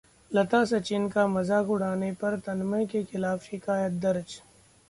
लता-सचिन 0.31 1.07
का 1.09 1.25
मजाक 1.27 1.69
उड़ाने 1.69 2.11
पर 2.21 2.39
तन्मय 2.47 2.85
के 2.85 3.03
खिलाफ 3.03 3.43
शिकायत 3.43 4.01
दर्ज 4.01 4.41